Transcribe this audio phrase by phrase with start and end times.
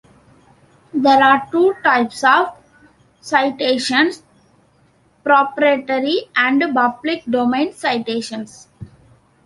[0.95, 2.57] There are two types of
[3.19, 4.23] citations:
[5.23, 8.67] proprietary and public domain citations.